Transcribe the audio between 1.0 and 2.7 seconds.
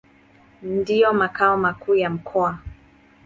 makao makuu ya mkoa.